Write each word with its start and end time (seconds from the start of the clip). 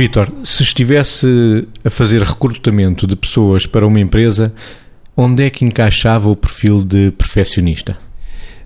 Vítor, 0.00 0.32
se 0.42 0.62
estivesse 0.62 1.68
a 1.84 1.90
fazer 1.90 2.22
recrutamento 2.22 3.06
de 3.06 3.14
pessoas 3.14 3.66
para 3.66 3.86
uma 3.86 4.00
empresa, 4.00 4.50
onde 5.14 5.44
é 5.44 5.50
que 5.50 5.62
encaixava 5.62 6.30
o 6.30 6.34
perfil 6.34 6.82
de 6.82 7.10
perfeccionista? 7.10 7.98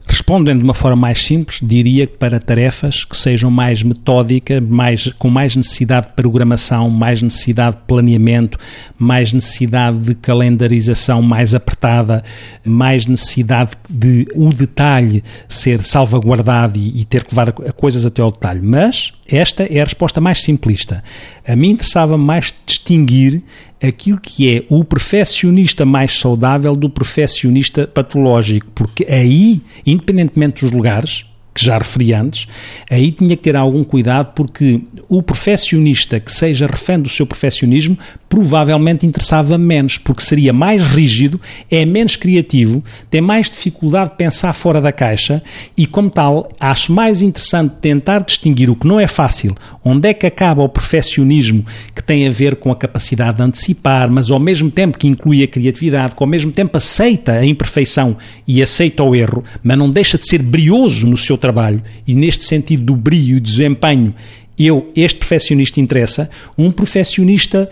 Respondendo 0.06 0.58
de 0.58 0.64
uma 0.64 0.74
forma 0.74 0.96
mais 0.96 1.24
simples, 1.24 1.60
diria 1.62 2.06
que 2.06 2.18
para 2.18 2.38
tarefas 2.38 3.04
que 3.04 3.16
sejam 3.16 3.50
mais 3.50 3.82
metódicas, 3.82 4.62
mais, 4.62 5.10
com 5.18 5.30
mais 5.30 5.56
necessidade 5.56 6.08
de 6.08 6.12
programação, 6.12 6.90
mais 6.90 7.22
necessidade 7.22 7.76
de 7.76 7.82
planeamento, 7.86 8.58
mais 8.98 9.32
necessidade 9.32 9.98
de 9.98 10.14
calendarização 10.14 11.22
mais 11.22 11.54
apertada, 11.54 12.22
mais 12.62 13.06
necessidade 13.06 13.72
de 13.88 14.26
o 14.34 14.52
detalhe 14.52 15.24
ser 15.48 15.80
salvaguardado 15.80 16.78
e, 16.78 17.00
e 17.00 17.04
ter 17.06 17.24
que 17.24 17.34
levar 17.34 17.52
coisas 17.52 18.04
até 18.04 18.20
ao 18.20 18.30
detalhe. 18.30 18.60
Mas 18.62 19.12
esta 19.26 19.62
é 19.64 19.80
a 19.80 19.84
resposta 19.84 20.20
mais 20.20 20.42
simplista. 20.42 21.02
A 21.46 21.56
mim 21.56 21.70
interessava 21.70 22.18
mais 22.18 22.54
distinguir 22.66 23.42
aquilo 23.86 24.20
que 24.20 24.56
é 24.56 24.64
o 24.68 24.84
perfeccionista 24.84 25.84
mais 25.84 26.18
saudável 26.18 26.74
do 26.74 26.88
perfeccionista 26.88 27.86
patológico, 27.86 28.66
porque 28.74 29.06
aí, 29.08 29.62
independentemente 29.86 30.64
dos 30.64 30.72
lugares, 30.72 31.24
que 31.54 31.64
já 31.64 31.78
referi 31.78 32.12
antes, 32.12 32.48
aí 32.90 33.12
tinha 33.12 33.36
que 33.36 33.42
ter 33.42 33.54
algum 33.54 33.84
cuidado 33.84 34.32
porque 34.34 34.80
o 35.08 35.22
perfeccionista 35.22 36.18
que 36.18 36.32
seja 36.32 36.66
refém 36.66 36.98
do 36.98 37.08
seu 37.08 37.26
perfeccionismo 37.26 37.96
provavelmente 38.28 39.06
interessava 39.06 39.56
menos, 39.56 39.96
porque 39.96 40.20
seria 40.20 40.52
mais 40.52 40.82
rígido, 40.82 41.40
é 41.70 41.84
menos 41.84 42.16
criativo, 42.16 42.82
tem 43.08 43.20
mais 43.20 43.48
dificuldade 43.48 44.10
de 44.10 44.16
pensar 44.16 44.52
fora 44.52 44.80
da 44.80 44.90
caixa 44.90 45.40
e, 45.76 45.86
como 45.86 46.10
tal, 46.10 46.48
acho 46.58 46.92
mais 46.92 47.22
interessante 47.22 47.76
tentar 47.80 48.24
distinguir 48.24 48.68
o 48.68 48.74
que 48.74 48.88
não 48.88 48.98
é 48.98 49.06
fácil, 49.06 49.54
onde 49.84 50.08
é 50.08 50.14
que 50.14 50.26
acaba 50.26 50.64
o 50.64 50.68
perfeccionismo 50.68 51.64
que 51.94 52.02
tem 52.02 52.26
a 52.26 52.30
ver 52.30 52.56
com 52.56 52.72
a 52.72 52.76
capacidade 52.76 53.36
de 53.36 53.44
antecipar, 53.44 54.10
mas 54.10 54.28
ao 54.30 54.40
mesmo 54.40 54.68
tempo 54.68 54.98
que 54.98 55.06
inclui 55.06 55.44
a 55.44 55.46
criatividade, 55.46 56.16
que 56.16 56.22
ao 56.22 56.28
mesmo 56.28 56.50
tempo 56.50 56.76
aceita 56.76 57.32
a 57.32 57.46
imperfeição 57.46 58.16
e 58.48 58.60
aceita 58.60 59.04
o 59.04 59.14
erro, 59.14 59.44
mas 59.62 59.78
não 59.78 59.88
deixa 59.88 60.18
de 60.18 60.26
ser 60.26 60.42
brioso 60.42 61.06
no 61.06 61.16
seu 61.16 61.38
trabalho 61.44 61.82
e 62.06 62.14
neste 62.14 62.44
sentido 62.44 62.84
do 62.84 62.96
brilho 62.96 63.36
e 63.36 63.40
desempenho 63.40 64.14
eu, 64.58 64.90
este 64.96 65.18
perfeccionista 65.18 65.80
interessa, 65.80 66.30
um 66.56 66.70
perfeccionista 66.70 67.68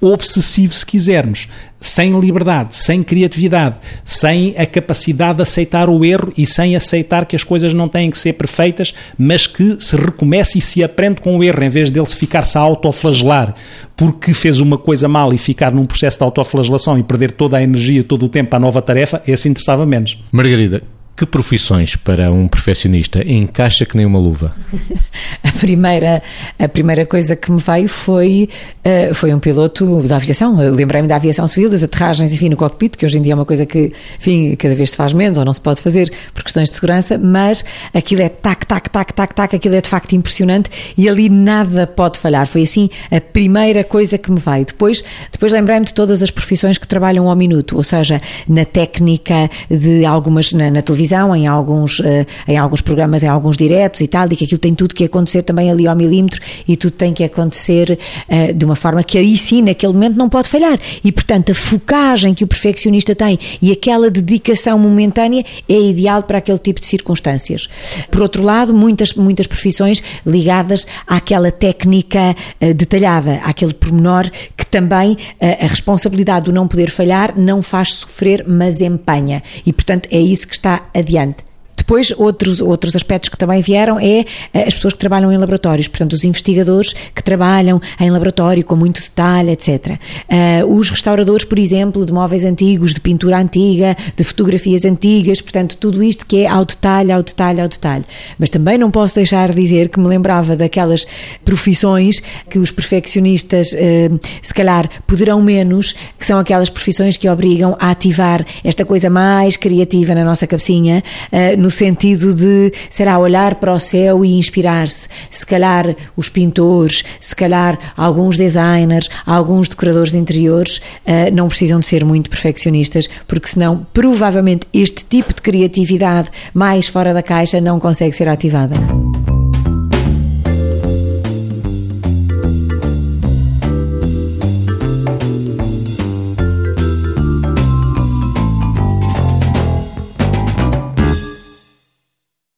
obsessivo, 0.00 0.72
se 0.74 0.84
quisermos, 0.84 1.48
sem 1.80 2.18
liberdade, 2.18 2.74
sem 2.74 3.04
criatividade, 3.04 3.76
sem 4.04 4.52
a 4.56 4.66
capacidade 4.66 5.36
de 5.36 5.42
aceitar 5.42 5.88
o 5.88 6.04
erro 6.04 6.32
e 6.36 6.44
sem 6.44 6.74
aceitar 6.74 7.24
que 7.24 7.36
as 7.36 7.44
coisas 7.44 7.72
não 7.72 7.88
têm 7.88 8.10
que 8.10 8.18
ser 8.18 8.32
perfeitas, 8.32 8.92
mas 9.16 9.46
que 9.46 9.76
se 9.78 9.94
recomece 9.94 10.58
e 10.58 10.60
se 10.60 10.82
aprende 10.82 11.20
com 11.20 11.38
o 11.38 11.44
erro, 11.44 11.62
em 11.62 11.68
vez 11.68 11.90
dele 11.90 12.06
ficar-se 12.06 12.58
a 12.58 12.60
autoflagelar 12.60 13.54
porque 13.96 14.34
fez 14.34 14.58
uma 14.58 14.76
coisa 14.78 15.06
mal 15.06 15.32
e 15.32 15.38
ficar 15.38 15.70
num 15.70 15.86
processo 15.86 16.18
de 16.18 16.24
autoflagelação 16.24 16.98
e 16.98 17.04
perder 17.04 17.30
toda 17.32 17.56
a 17.56 17.62
energia, 17.62 18.02
todo 18.02 18.26
o 18.26 18.28
tempo 18.28 18.56
à 18.56 18.58
nova 18.58 18.82
tarefa, 18.82 19.22
esse 19.26 19.48
interessava 19.48 19.86
menos. 19.86 20.18
Margarida, 20.32 20.82
que 21.16 21.26
profissões 21.26 21.94
para 21.94 22.32
um 22.32 22.48
perfeccionista 22.48 23.22
encaixa 23.22 23.84
que 23.84 23.96
nem 23.96 24.06
uma 24.06 24.18
luva? 24.18 24.56
a 25.44 25.52
primeira, 25.52 26.22
a 26.58 26.68
primeira 26.68 27.04
coisa 27.04 27.36
que 27.36 27.52
me 27.52 27.60
veio 27.60 27.88
foi, 27.88 28.48
uh, 28.78 29.14
foi 29.14 29.32
um 29.34 29.38
piloto 29.38 30.02
da 30.08 30.16
aviação. 30.16 30.56
Lembrei-me 30.56 31.06
da 31.06 31.16
aviação 31.16 31.46
civil, 31.46 31.68
das 31.68 31.82
aterragens, 31.82 32.32
enfim, 32.32 32.48
no 32.48 32.56
cockpit, 32.56 32.96
que 32.96 33.04
hoje 33.04 33.18
em 33.18 33.22
dia 33.22 33.32
é 33.32 33.34
uma 33.34 33.44
coisa 33.44 33.66
que, 33.66 33.92
enfim, 34.18 34.56
cada 34.56 34.74
vez 34.74 34.90
se 34.90 34.96
faz 34.96 35.12
menos 35.12 35.36
ou 35.36 35.44
não 35.44 35.52
se 35.52 35.60
pode 35.60 35.82
fazer 35.82 36.10
por 36.32 36.42
questões 36.42 36.70
de 36.70 36.76
segurança, 36.76 37.18
mas 37.18 37.64
aquilo 37.92 38.22
é 38.22 38.30
tac, 38.30 38.66
tac, 38.66 38.88
tac, 38.88 39.12
tac, 39.12 39.34
tac, 39.34 39.54
aquilo 39.54 39.76
é 39.76 39.80
de 39.80 39.88
facto 39.88 40.14
impressionante 40.14 40.70
e 40.96 41.08
ali 41.08 41.28
nada 41.28 41.86
pode 41.86 42.18
falhar. 42.18 42.46
Foi 42.46 42.62
assim 42.62 42.88
a 43.10 43.20
primeira 43.20 43.84
coisa 43.84 44.16
que 44.16 44.32
me 44.32 44.40
veio. 44.40 44.64
Depois, 44.64 45.04
depois 45.30 45.52
lembrei-me 45.52 45.84
de 45.84 45.92
todas 45.92 46.22
as 46.22 46.30
profissões 46.30 46.78
que 46.78 46.88
trabalham 46.88 47.28
ao 47.28 47.36
minuto, 47.36 47.76
ou 47.76 47.82
seja, 47.82 48.20
na 48.48 48.64
técnica 48.64 49.50
de 49.70 50.06
algumas, 50.06 50.52
na, 50.52 50.70
na 50.70 50.80
televisão 50.80 51.01
televisão, 51.02 51.34
em 51.34 51.46
alguns, 51.46 51.98
uh, 51.98 52.04
em 52.46 52.56
alguns 52.56 52.80
programas, 52.80 53.22
em 53.22 53.28
alguns 53.28 53.56
diretos 53.56 54.00
e 54.00 54.06
tal, 54.06 54.26
e 54.30 54.36
que 54.36 54.44
aquilo 54.44 54.58
tem 54.58 54.74
tudo 54.74 54.94
que 54.94 55.04
acontecer 55.04 55.42
também 55.42 55.70
ali 55.70 55.86
ao 55.86 55.96
milímetro 55.96 56.40
e 56.66 56.76
tudo 56.76 56.92
tem 56.92 57.12
que 57.12 57.24
acontecer 57.24 57.98
uh, 58.28 58.54
de 58.54 58.64
uma 58.64 58.76
forma 58.76 59.02
que 59.02 59.18
aí 59.18 59.36
sim, 59.36 59.62
naquele 59.62 59.92
momento, 59.92 60.16
não 60.16 60.28
pode 60.28 60.48
falhar. 60.48 60.78
E, 61.02 61.10
portanto, 61.10 61.52
a 61.52 61.54
focagem 61.54 62.34
que 62.34 62.44
o 62.44 62.46
perfeccionista 62.46 63.14
tem 63.14 63.38
e 63.60 63.72
aquela 63.72 64.10
dedicação 64.10 64.78
momentânea 64.78 65.44
é 65.68 65.80
ideal 65.80 66.22
para 66.22 66.38
aquele 66.38 66.58
tipo 66.58 66.80
de 66.80 66.86
circunstâncias. 66.86 67.68
Por 68.10 68.22
outro 68.22 68.42
lado, 68.42 68.72
muitas, 68.72 69.14
muitas 69.14 69.46
profissões 69.46 70.02
ligadas 70.24 70.86
àquela 71.06 71.50
técnica 71.50 72.34
uh, 72.60 72.74
detalhada, 72.74 73.40
àquele 73.42 73.74
pormenor 73.74 74.30
que 74.56 74.66
também 74.66 75.16
a 75.40 75.66
responsabilidade 75.66 76.46
do 76.46 76.52
não 76.52 76.66
poder 76.66 76.90
falhar 76.90 77.34
não 77.36 77.62
faz 77.62 77.94
sofrer, 77.94 78.44
mas 78.46 78.80
empenha. 78.80 79.42
E, 79.66 79.72
portanto, 79.72 80.08
é 80.10 80.20
isso 80.20 80.46
que 80.46 80.54
está 80.54 80.82
adiante. 80.94 81.44
Depois, 81.82 82.12
outros, 82.16 82.60
outros 82.60 82.94
aspectos 82.94 83.28
que 83.28 83.36
também 83.36 83.60
vieram 83.60 83.98
é 83.98 84.24
eh, 84.54 84.64
as 84.68 84.74
pessoas 84.74 84.92
que 84.92 85.00
trabalham 85.00 85.32
em 85.32 85.36
laboratórios, 85.36 85.88
portanto, 85.88 86.12
os 86.12 86.22
investigadores 86.24 86.92
que 87.12 87.22
trabalham 87.22 87.80
em 87.98 88.08
laboratório 88.08 88.64
com 88.64 88.76
muito 88.76 89.00
detalhe, 89.00 89.50
etc. 89.50 89.68
Uh, 89.68 89.98
eh, 90.28 90.64
os 90.64 90.90
restauradores, 90.90 91.44
por 91.44 91.58
exemplo, 91.58 92.06
de 92.06 92.12
móveis 92.12 92.44
antigos, 92.44 92.94
de 92.94 93.00
pintura 93.00 93.36
antiga, 93.36 93.96
de 94.16 94.22
fotografias 94.22 94.84
antigas, 94.84 95.40
portanto, 95.40 95.76
tudo 95.76 96.04
isto 96.04 96.24
que 96.24 96.44
é 96.44 96.46
ao 96.46 96.64
detalhe, 96.64 97.10
ao 97.10 97.20
detalhe, 97.20 97.60
ao 97.60 97.66
detalhe. 97.66 98.04
Mas 98.38 98.48
também 98.48 98.78
não 98.78 98.88
posso 98.88 99.16
deixar 99.16 99.52
de 99.52 99.60
dizer 99.60 99.88
que 99.88 99.98
me 99.98 100.06
lembrava 100.06 100.54
daquelas 100.54 101.04
profissões 101.44 102.22
que 102.48 102.60
os 102.60 102.70
perfeccionistas, 102.70 103.72
uh, 103.72 104.20
se 104.40 104.54
calhar, 104.54 104.88
poderão 105.04 105.42
menos, 105.42 105.96
que 106.16 106.24
são 106.24 106.38
aquelas 106.38 106.70
profissões 106.70 107.16
que 107.16 107.28
obrigam 107.28 107.76
a 107.80 107.90
ativar 107.90 108.46
esta 108.62 108.84
coisa 108.84 109.10
mais 109.10 109.56
criativa 109.56 110.14
na 110.14 110.24
nossa 110.24 110.46
cabecinha, 110.46 111.02
uh, 111.32 111.60
no 111.60 111.71
sentido 111.72 112.34
de, 112.34 112.72
será, 112.90 113.18
olhar 113.18 113.56
para 113.56 113.72
o 113.72 113.78
céu 113.78 114.24
e 114.24 114.36
inspirar-se. 114.38 115.08
Se 115.30 115.46
calhar 115.46 115.94
os 116.16 116.28
pintores, 116.28 117.02
se 117.20 117.34
calhar 117.34 117.78
alguns 117.96 118.36
designers, 118.36 119.08
alguns 119.26 119.68
decoradores 119.68 120.12
de 120.12 120.18
interiores 120.18 120.78
uh, 120.78 121.32
não 121.32 121.48
precisam 121.48 121.80
de 121.80 121.86
ser 121.86 122.04
muito 122.04 122.30
perfeccionistas, 122.30 123.08
porque 123.26 123.48
senão, 123.48 123.86
provavelmente, 123.92 124.66
este 124.72 125.04
tipo 125.04 125.34
de 125.34 125.42
criatividade 125.42 126.30
mais 126.54 126.88
fora 126.88 127.12
da 127.12 127.22
caixa 127.22 127.60
não 127.60 127.78
consegue 127.78 128.14
ser 128.14 128.28
ativada. 128.28 128.74